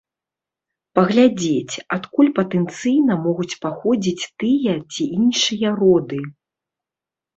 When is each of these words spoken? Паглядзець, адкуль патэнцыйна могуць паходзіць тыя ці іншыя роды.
Паглядзець, 0.99 1.75
адкуль 1.97 2.31
патэнцыйна 2.41 3.13
могуць 3.27 3.49
паходзіць 3.67 4.29
тыя 4.45 4.71
ці 4.93 5.03
іншыя 5.21 5.67
роды. 5.83 6.19